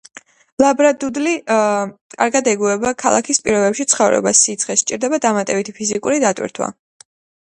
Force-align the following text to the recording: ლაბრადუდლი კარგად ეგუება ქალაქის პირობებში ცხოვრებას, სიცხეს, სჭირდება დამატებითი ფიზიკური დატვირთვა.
ლაბრადუდლი 0.61 1.33
კარგად 2.13 2.47
ეგუება 2.53 2.93
ქალაქის 3.03 3.39
პირობებში 3.47 3.85
ცხოვრებას, 3.93 4.41
სიცხეს, 4.47 4.83
სჭირდება 4.85 5.21
დამატებითი 5.27 5.77
ფიზიკური 5.81 6.19
დატვირთვა. 6.25 6.71